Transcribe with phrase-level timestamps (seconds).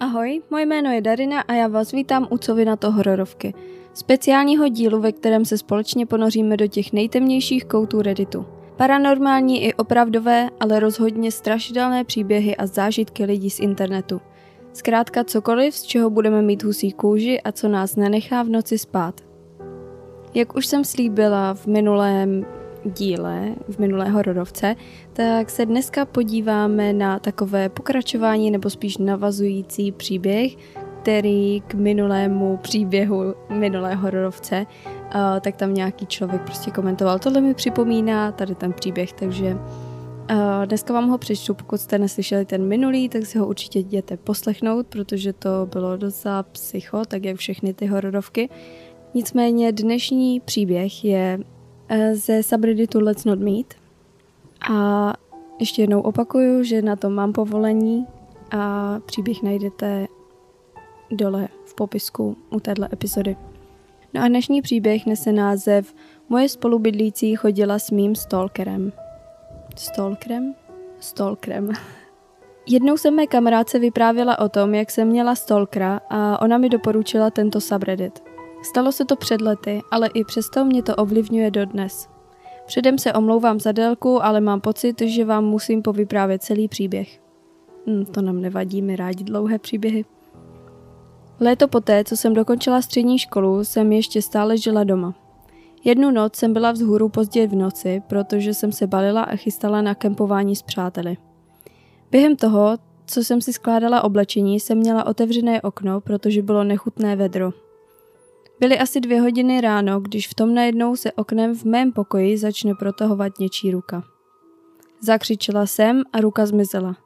[0.00, 3.54] Ahoj, moje jméno je Darina a já vás vítám u Covina to hororovky.
[3.94, 8.46] Speciálního dílu, ve kterém se společně ponoříme do těch nejtemnějších koutů Redditu.
[8.76, 14.20] Paranormální i opravdové, ale rozhodně strašidelné příběhy a zážitky lidí z internetu.
[14.72, 19.20] Zkrátka cokoliv, z čeho budeme mít husí kůži a co nás nenechá v noci spát.
[20.34, 22.46] Jak už jsem slíbila v minulém
[22.86, 24.76] díle, v minulé hororovce,
[25.12, 30.56] tak se dneska podíváme na takové pokračování nebo spíš navazující příběh,
[31.02, 37.54] který k minulému příběhu minulé hororovce, uh, tak tam nějaký člověk prostě komentoval, tohle mi
[37.54, 39.56] připomíná tady ten příběh, takže
[40.64, 44.86] dneska vám ho přečtu, pokud jste neslyšeli ten minulý, tak si ho určitě jděte poslechnout,
[44.86, 48.48] protože to bylo docela psycho, tak jak všechny ty hororovky.
[49.14, 51.38] Nicméně dnešní příběh je
[52.12, 53.74] ze subredditu Let's Not Meet.
[54.70, 55.12] A
[55.60, 58.06] ještě jednou opakuju, že na to mám povolení
[58.50, 60.06] a příběh najdete
[61.10, 63.36] dole v popisku u téhle epizody.
[64.14, 65.94] No a dnešní příběh nese název
[66.28, 68.92] Moje spolubydlící chodila s mým stalkerem.
[69.76, 70.54] Stalkerem?
[71.00, 71.70] Stalkerem.
[72.66, 77.30] Jednou jsem mé kamarádce vyprávěla o tom, jak jsem měla stalkera a ona mi doporučila
[77.30, 78.25] tento subreddit.
[78.66, 82.08] Stalo se to před lety, ale i přesto mě to ovlivňuje dodnes.
[82.66, 87.20] Předem se omlouvám za délku, ale mám pocit, že vám musím povyprávět celý příběh.
[87.86, 90.04] Hm, to nám nevadí, mi rádi dlouhé příběhy.
[91.40, 95.14] Léto poté, co jsem dokončila střední školu, jsem ještě stále žila doma.
[95.84, 99.94] Jednu noc jsem byla vzhůru pozdě v noci, protože jsem se balila a chystala na
[99.94, 101.16] kempování s přáteli.
[102.10, 107.65] Během toho, co jsem si skládala oblečení, jsem měla otevřené okno, protože bylo nechutné vedro.
[108.60, 112.74] Byly asi dvě hodiny ráno, když v tom najednou se oknem v mém pokoji začne
[112.74, 114.02] protahovat něčí ruka.
[115.00, 116.96] Zakřičela jsem a ruka zmizela.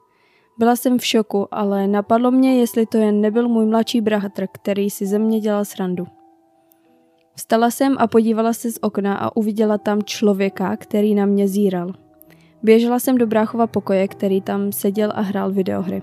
[0.57, 4.89] Byla jsem v šoku, ale napadlo mě, jestli to jen nebyl můj mladší bratr, který
[4.89, 6.07] si ze mě dělal srandu.
[7.35, 11.93] Vstala jsem a podívala se z okna a uviděla tam člověka, který na mě zíral.
[12.63, 16.01] Běžela jsem do bráchova pokoje, který tam seděl a hrál videohry.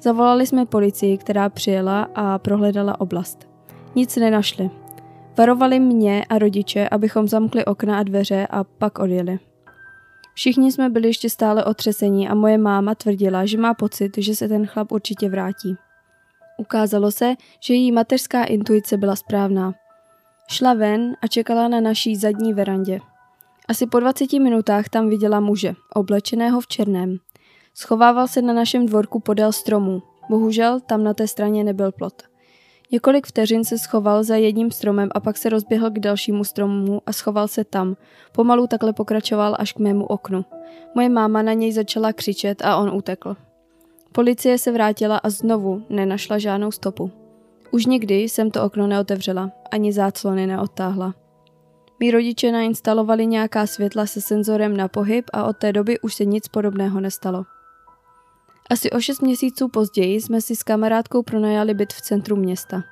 [0.00, 3.51] Zavolali jsme policii, která přijela a prohledala oblast.
[3.94, 4.70] Nic nenašli.
[5.38, 9.38] Varovali mě a rodiče, abychom zamkli okna a dveře a pak odjeli.
[10.34, 14.48] Všichni jsme byli ještě stále otřesení a moje máma tvrdila, že má pocit, že se
[14.48, 15.76] ten chlap určitě vrátí.
[16.58, 19.74] Ukázalo se, že její mateřská intuice byla správná.
[20.48, 23.00] Šla ven a čekala na naší zadní verandě.
[23.68, 27.16] Asi po 20 minutách tam viděla muže, oblečeného v černém.
[27.74, 30.02] Schovával se na našem dvorku podél stromů.
[30.30, 32.31] Bohužel tam na té straně nebyl plot.
[32.92, 37.12] Několik vteřin se schoval za jedním stromem a pak se rozběhl k dalšímu stromu a
[37.12, 37.96] schoval se tam.
[38.32, 40.44] Pomalu takhle pokračoval až k mému oknu.
[40.94, 43.36] Moje máma na něj začala křičet a on utekl.
[44.12, 47.10] Policie se vrátila a znovu nenašla žádnou stopu.
[47.70, 51.14] Už nikdy jsem to okno neotevřela, ani záclony neodtáhla.
[52.00, 56.24] Mí rodiče nainstalovali nějaká světla se senzorem na pohyb a od té doby už se
[56.24, 57.44] nic podobného nestalo.
[58.72, 62.82] Asi o šest měsíců později jsme si s kamarádkou pronajali byt v centru města.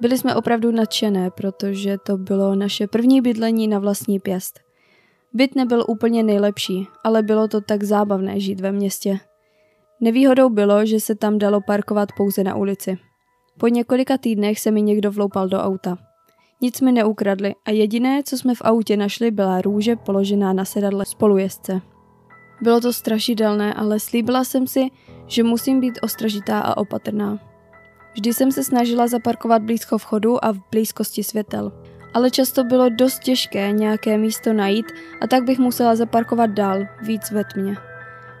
[0.00, 4.60] Byli jsme opravdu nadšené, protože to bylo naše první bydlení na vlastní pěst.
[5.32, 9.18] Byt nebyl úplně nejlepší, ale bylo to tak zábavné žít ve městě.
[10.00, 12.98] Nevýhodou bylo, že se tam dalo parkovat pouze na ulici.
[13.58, 15.98] Po několika týdnech se mi někdo vloupal do auta.
[16.60, 21.06] Nic mi neukradli a jediné, co jsme v autě našli, byla růže položená na sedadle
[21.06, 21.80] spolujezdce.
[22.60, 24.90] Bylo to strašidelné, ale slíbila jsem si,
[25.26, 27.38] že musím být ostražitá a opatrná.
[28.14, 31.72] Vždy jsem se snažila zaparkovat blízko vchodu a v blízkosti světel.
[32.14, 34.86] Ale často bylo dost těžké nějaké místo najít
[35.20, 37.76] a tak bych musela zaparkovat dál, víc ve tmě.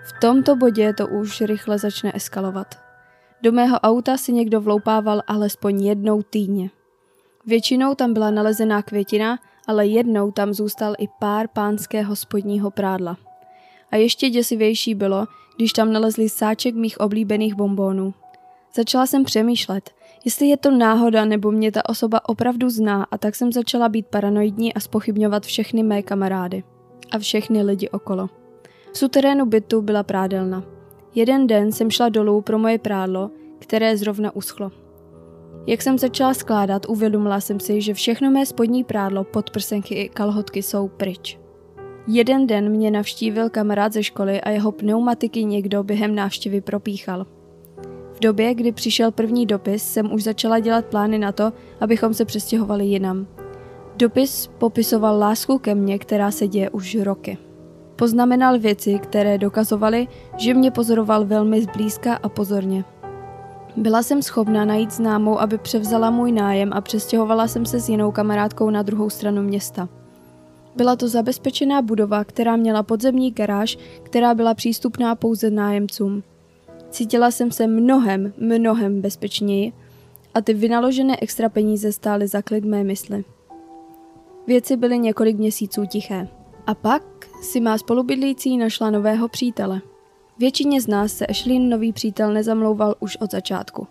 [0.04, 2.74] V tomto bodě to už rychle začne eskalovat.
[3.42, 6.70] Do mého auta si někdo vloupával alespoň jednou týdně.
[7.46, 13.16] Většinou tam byla nalezená květina, ale jednou tam zůstal i pár pánského spodního prádla.
[13.94, 15.26] A ještě děsivější bylo,
[15.56, 18.14] když tam nalezli sáček mých oblíbených bombónů.
[18.74, 19.90] Začala jsem přemýšlet,
[20.24, 24.06] jestli je to náhoda nebo mě ta osoba opravdu zná a tak jsem začala být
[24.06, 26.62] paranoidní a spochybňovat všechny mé kamarády
[27.12, 28.28] a všechny lidi okolo.
[28.92, 30.64] V suterénu bytu byla prádelna.
[31.14, 34.70] Jeden den jsem šla dolů pro moje prádlo, které zrovna uschlo.
[35.66, 40.62] Jak jsem začala skládat, uvědomila jsem si, že všechno mé spodní prádlo, podprsenky i kalhotky
[40.62, 41.43] jsou pryč.
[42.06, 47.26] Jeden den mě navštívil kamarád ze školy a jeho pneumatiky někdo během návštěvy propíchal.
[48.12, 52.24] V době, kdy přišel první dopis, jsem už začala dělat plány na to, abychom se
[52.24, 53.26] přestěhovali jinam.
[53.96, 57.38] Dopis popisoval lásku ke mně, která se děje už roky.
[57.96, 62.84] Poznamenal věci, které dokazovaly, že mě pozoroval velmi zblízka a pozorně.
[63.76, 68.12] Byla jsem schopná najít známou, aby převzala můj nájem a přestěhovala jsem se s jinou
[68.12, 69.88] kamarádkou na druhou stranu města.
[70.76, 76.22] Byla to zabezpečená budova, která měla podzemní garáž, která byla přístupná pouze nájemcům.
[76.90, 79.72] Cítila jsem se mnohem, mnohem bezpečněji
[80.34, 83.24] a ty vynaložené extra peníze stály za klid mé mysli.
[84.46, 86.28] Věci byly několik měsíců tiché.
[86.66, 87.02] A pak
[87.42, 89.80] si má spolubydlící našla nového přítele.
[90.38, 93.86] Většině z nás se Ashlyn nový přítel nezamlouval už od začátku.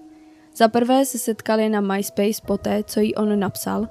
[0.56, 3.88] Za prvé se setkali na MySpace poté, co jí on napsal.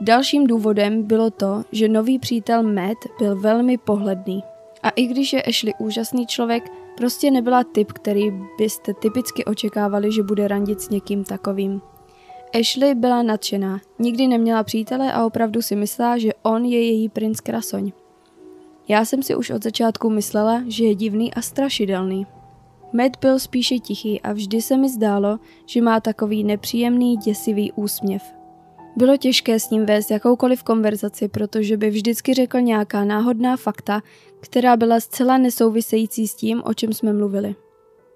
[0.00, 4.42] Dalším důvodem bylo to, že nový přítel Matt byl velmi pohledný.
[4.82, 10.22] A i když je Ashley úžasný člověk, prostě nebyla typ, který byste typicky očekávali, že
[10.22, 11.80] bude randit s někým takovým.
[12.60, 17.40] Ashley byla nadšená, nikdy neměla přítele a opravdu si myslela, že on je její princ
[17.40, 17.92] krasoň.
[18.88, 22.26] Já jsem si už od začátku myslela, že je divný a strašidelný.
[22.92, 28.39] Matt byl spíše tichý a vždy se mi zdálo, že má takový nepříjemný, děsivý úsměv.
[28.96, 34.00] Bylo těžké s ním vést jakoukoliv konverzaci, protože by vždycky řekl nějaká náhodná fakta,
[34.40, 37.54] která byla zcela nesouvisející s tím, o čem jsme mluvili.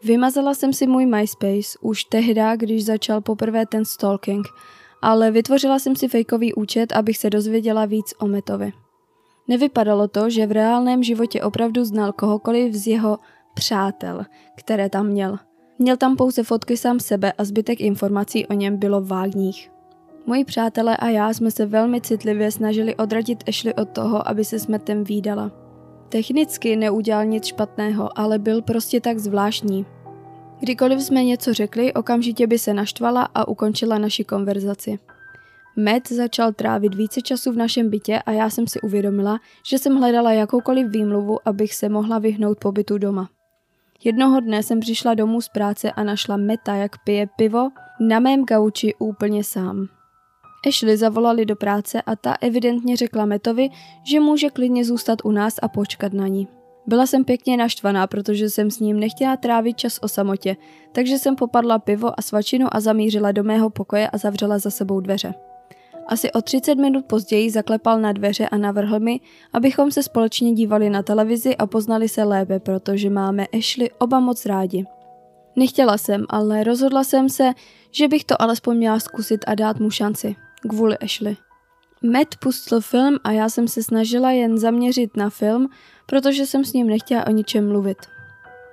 [0.05, 4.47] Vymazala jsem si můj MySpace už tehdy, když začal poprvé ten stalking,
[5.03, 8.73] ale vytvořila jsem si fejkový účet, abych se dozvěděla víc o Metovi.
[9.49, 13.19] Nevypadalo to, že v reálném životě opravdu znal kohokoliv z jeho
[13.55, 14.25] přátel,
[14.57, 15.39] které tam měl.
[15.79, 19.74] Měl tam pouze fotky sám sebe a zbytek informací o něm bylo vágních.
[20.27, 24.59] Moji přátelé a já jsme se velmi citlivě snažili odradit Ashley od toho, aby se
[24.59, 25.51] s Mattem výdala.
[26.09, 29.87] Technicky neudělal nic špatného, ale byl prostě tak zvláštní.
[30.61, 34.99] Kdykoliv jsme něco řekli, okamžitě by se naštvala a ukončila naši konverzaci.
[35.77, 39.97] Matt začal trávit více času v našem bytě a já jsem si uvědomila, že jsem
[39.97, 43.29] hledala jakoukoliv výmluvu, abych se mohla vyhnout pobytu doma.
[44.05, 48.45] Jednoho dne jsem přišla domů z práce a našla Meta, jak pije pivo na mém
[48.45, 49.89] gauči úplně sám.
[50.69, 53.71] Ashley zavolali do práce a ta evidentně řekla Metovi,
[54.03, 56.49] že může klidně zůstat u nás a počkat na ní.
[56.87, 60.57] Byla jsem pěkně naštvaná, protože jsem s ním nechtěla trávit čas o samotě,
[60.93, 65.01] takže jsem popadla pivo a svačinu a zamířila do mého pokoje a zavřela za sebou
[65.01, 65.35] dveře.
[66.07, 69.21] Asi o 30 minut později zaklepal na dveře a navrhl mi,
[69.53, 74.47] abychom se společně dívali na televizi a poznali se lépe, protože máme Ashley oba moc
[74.47, 74.85] rádi.
[75.57, 77.53] Nechtěla jsem, ale rozhodla jsem se,
[77.91, 80.37] že bych to alespoň měla zkusit a dát mu šanci.
[80.69, 81.37] Kvůli Ashley.
[82.03, 85.69] Matt pustil film a já jsem se snažila jen zaměřit na film,
[86.07, 87.99] protože jsem s ním nechtěla o ničem mluvit.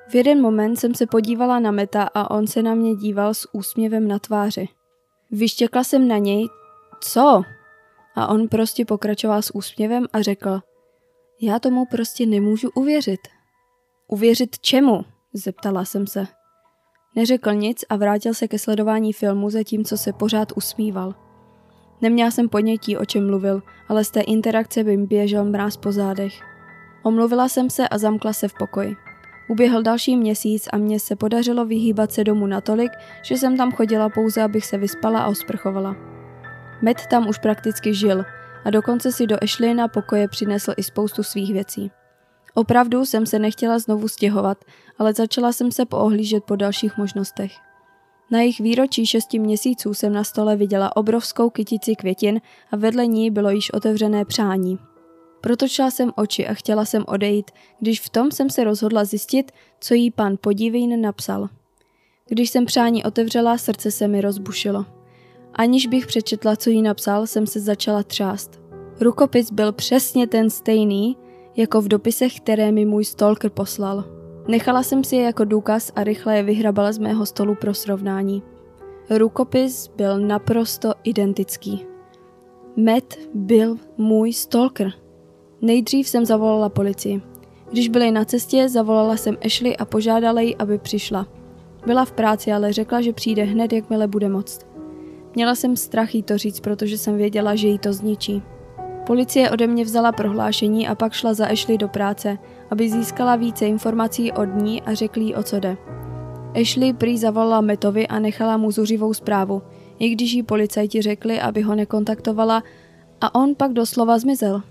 [0.08, 3.54] V jeden moment jsem se podívala na Meta a on se na mě díval s
[3.54, 4.68] úsměvem na tváři.
[5.32, 6.48] Vyštěkla jsem na něj,
[7.02, 7.42] co?
[8.16, 10.60] A on prostě pokračoval s úsměvem a řekl,
[11.42, 13.20] já tomu prostě nemůžu uvěřit.
[14.08, 15.06] Uvěřit čemu?
[15.34, 16.28] Zeptala jsem se.
[17.16, 21.31] Neřekl nic a vrátil se ke sledování filmu, zatímco se pořád usmíval.
[22.02, 26.34] Neměla jsem podnětí, o čem mluvil, ale z té interakce by běžel mráz po zádech.
[27.04, 28.96] Omluvila jsem se a zamkla se v pokoji.
[29.50, 32.92] Uběhl další měsíc a mně se podařilo vyhýbat se domů natolik,
[33.22, 35.96] že jsem tam chodila pouze, abych se vyspala a osprchovala.
[36.82, 38.26] Matt tam už prakticky žil
[38.66, 41.92] a dokonce si do Ashleyna pokoje přinesl i spoustu svých věcí.
[42.54, 44.66] Opravdu jsem se nechtěla znovu stěhovat,
[44.98, 47.52] ale začala jsem se poohlížet po dalších možnostech.
[48.32, 53.32] Na jejich výročí šesti měsíců jsem na stole viděla obrovskou kytici květin a vedle ní
[53.32, 54.80] bylo již otevřené přání.
[55.42, 59.94] Protočila jsem oči a chtěla jsem odejít, když v tom jsem se rozhodla zjistit, co
[59.94, 61.50] jí pan Podivín napsal.
[62.28, 64.86] Když jsem přání otevřela, srdce se mi rozbušilo.
[65.54, 68.62] Aniž bych přečetla, co jí napsal, jsem se začala třást.
[69.00, 71.18] Rukopis byl přesně ten stejný,
[71.56, 74.21] jako v dopisech, které mi můj stalker poslal.
[74.48, 78.44] Nechala jsem si je jako důkaz a rychle je vyhrabala z mého stolu pro srovnání.
[79.10, 81.86] Rukopis byl naprosto identický.
[82.76, 84.92] Matt byl můj stalker.
[85.62, 87.22] Nejdřív jsem zavolala policii.
[87.72, 91.28] Když byli na cestě, zavolala jsem Ashley a požádala ji, aby přišla.
[91.86, 94.68] Byla v práci, ale řekla, že přijde hned, jakmile bude moct.
[95.36, 98.44] Měla jsem strach jí to říct, protože jsem věděla, že jí to zničí.
[99.08, 102.38] Policie ode mě vzala prohlášení a pak šla za Ashley do práce,
[102.72, 105.78] aby získala více informací od ní a řekli jí, o co jde.
[106.62, 109.62] Ashley prý zavolala Metovi a nechala mu zuřivou zprávu,
[110.00, 112.64] i když jí policajti řekli, aby ho nekontaktovala
[113.22, 114.62] a on pak doslova zmizel.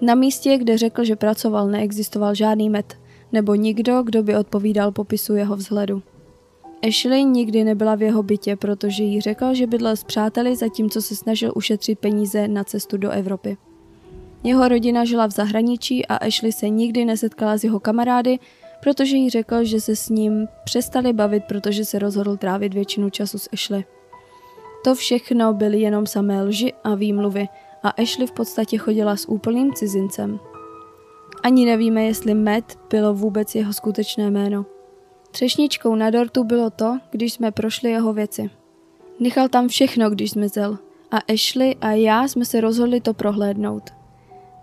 [0.00, 2.94] Na místě, kde řekl, že pracoval, neexistoval žádný met,
[3.32, 6.02] nebo nikdo, kdo by odpovídal popisu jeho vzhledu.
[6.88, 11.16] Ashley nikdy nebyla v jeho bytě, protože jí řekl, že bydlel s přáteli, zatímco se
[11.16, 13.56] snažil ušetřit peníze na cestu do Evropy.
[14.44, 18.38] Jeho rodina žila v zahraničí a Ashley se nikdy nesetkala s jeho kamarády,
[18.82, 23.38] protože jí řekl, že se s ním přestali bavit, protože se rozhodl trávit většinu času
[23.38, 23.84] s Ashley.
[24.84, 27.48] To všechno byly jenom samé lži a výmluvy
[27.82, 30.40] a Ashley v podstatě chodila s úplným cizincem.
[31.42, 34.66] Ani nevíme, jestli Matt bylo vůbec jeho skutečné jméno.
[35.30, 38.50] Třešničkou na dortu bylo to, když jsme prošli jeho věci.
[39.20, 40.78] Nechal tam všechno, když zmizel
[41.10, 43.99] a Ashley a já jsme se rozhodli to prohlédnout.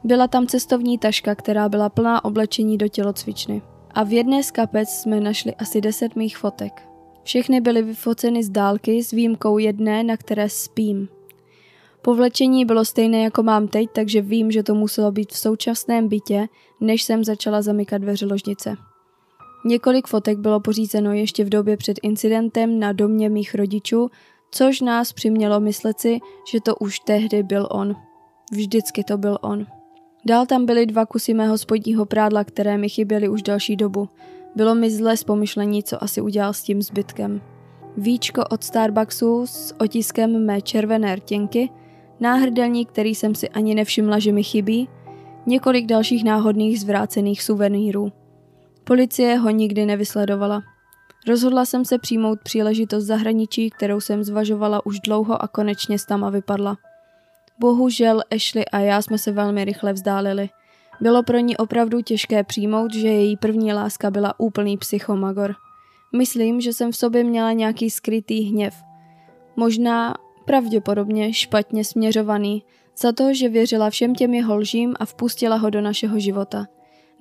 [0.08, 3.62] Byla tam cestovní taška, která byla plná oblečení do tělocvičny.
[3.92, 6.82] A v jedné z kapec jsme našli asi deset mých fotek.
[7.24, 11.08] Všechny byly vyfoceny z dálky s výjimkou jedné, na které spím.
[12.02, 16.48] Povlečení bylo stejné jako mám teď, takže vím, že to muselo být v současném bytě,
[16.82, 18.76] než jsem začala zamykat dveře ložnice.
[19.66, 24.10] Několik fotek bylo pořízeno ještě v době před incidentem na domě mých rodičů,
[24.52, 26.20] což nás přimělo myslet si,
[26.52, 27.96] že to už tehdy byl on.
[28.52, 29.66] Vždycky to byl on.
[30.28, 34.10] Dál tam byly dva kusy mého spodního prádla, které mi chyběly už další dobu.
[34.56, 37.42] Bylo mi zle z pomyšlení, co asi udělal s tím zbytkem.
[37.98, 41.70] Víčko od Starbucksu s otiskem mé červené rtěnky,
[42.20, 44.90] náhrdelník, který jsem si ani nevšimla, že mi chybí,
[45.46, 48.12] několik dalších náhodných zvrácených suvenýrů.
[48.84, 50.62] Policie ho nikdy nevysledovala.
[51.28, 56.78] Rozhodla jsem se přijmout příležitost zahraničí, kterou jsem zvažovala už dlouho a konečně stama vypadla.
[57.60, 60.50] Bohužel Ashley a já jsme se velmi rychle vzdálili.
[61.02, 65.56] Bylo pro ní opravdu těžké přijmout, že její první láska byla úplný psychomagor.
[66.16, 68.76] Myslím, že jsem v sobě měla nějaký skrytý hněv.
[69.56, 70.14] Možná,
[70.46, 72.64] pravděpodobně špatně směřovaný,
[73.02, 76.66] za to, že věřila všem těm jeho lžím a vpustila ho do našeho života.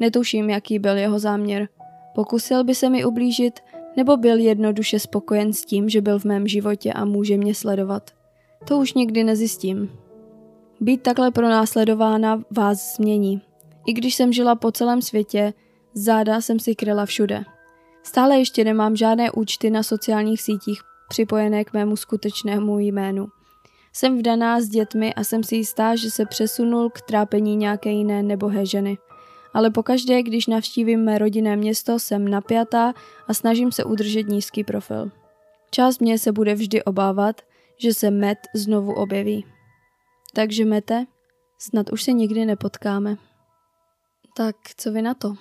[0.01, 1.69] Netuším, jaký byl jeho záměr.
[2.15, 3.61] Pokusil by se mi ublížit,
[3.97, 8.11] nebo byl jednoduše spokojen s tím, že byl v mém životě a může mě sledovat.
[8.69, 10.06] To už nikdy nezjistím.
[10.81, 13.43] Být takhle pronásledována vás změní.
[13.87, 15.53] I když jsem žila po celém světě,
[15.95, 17.45] záda jsem si kryla všude.
[18.03, 23.29] Stále ještě nemám žádné účty na sociálních sítích připojené k mému skutečnému jménu.
[23.93, 28.23] Jsem vdaná s dětmi a jsem si jistá, že se přesunul k trápení nějaké jiné
[28.23, 28.99] nebohé ženy.
[29.55, 32.95] Ale pokaždé, když navštívím mé rodinné město, jsem napjatá
[33.29, 35.11] a snažím se udržet nízký profil.
[35.71, 37.41] Část mě se bude vždy obávat,
[37.79, 39.56] že se Met znovu objeví.
[40.37, 41.07] Takže Mete,
[41.59, 43.17] snad už se nikdy nepotkáme.
[44.37, 45.29] Tak co vy na to?
[45.29, 45.37] Uh,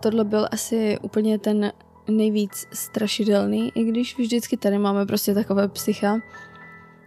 [0.00, 1.72] tohle byl asi úplně ten
[2.08, 6.18] nejvíc strašidelný, i když vždycky tady máme prostě takové psycha.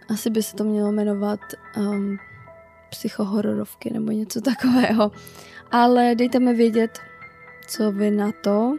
[0.10, 1.40] Asi by se to mělo jmenovat
[1.78, 2.18] um,
[2.90, 5.12] psychohororovky nebo něco takového.
[5.72, 7.00] Ale dejte mi vědět,
[7.68, 8.76] co vy na to.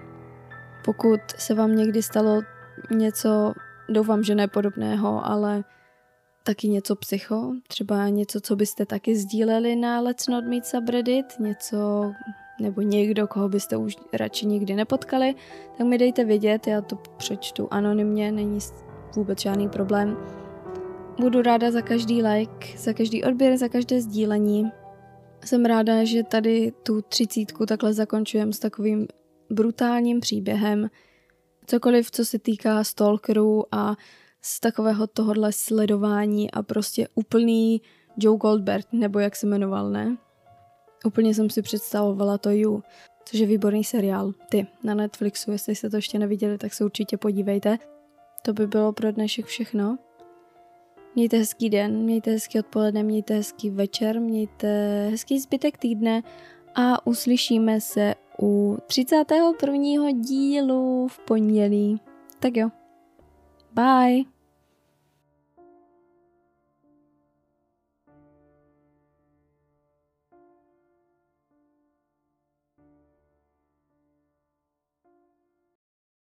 [0.85, 2.43] Pokud se vám někdy stalo
[2.91, 3.53] něco,
[3.89, 5.65] doufám, že nepodobného, ale
[6.43, 12.13] taky něco psycho, třeba něco, co byste taky sdíleli na Let's Not Meet subreddit, něco
[12.61, 15.35] nebo někdo, koho byste už radši nikdy nepotkali,
[15.79, 18.59] tak mi dejte vědět, já to přečtu anonymně, není
[19.17, 20.17] vůbec žádný problém.
[21.21, 24.71] Budu ráda za každý like, za každý odběr, za každé sdílení.
[25.45, 29.07] Jsem ráda, že tady tu třicítku takhle zakončujem s takovým
[29.51, 30.91] brutálním příběhem.
[31.67, 33.97] Cokoliv, co se týká stalkerů a
[34.43, 37.83] z takového tohohle sledování a prostě úplný
[38.17, 40.17] Joe Goldberg, nebo jak se jmenoval, ne?
[41.05, 42.83] Úplně jsem si představovala to You,
[43.25, 44.33] což je výborný seriál.
[44.49, 47.79] Ty, na Netflixu, jestli jste to ještě neviděli, tak se určitě podívejte.
[48.43, 49.99] To by bylo pro dnešek všechno.
[51.15, 56.23] Mějte hezký den, mějte hezký odpoledne, mějte hezký večer, mějte hezký zbytek týdne
[56.75, 60.11] a uslyšíme se u 31.
[60.13, 62.01] dílu v pondělí.
[62.41, 62.80] Tak jo.
[63.81, 64.27] Bye!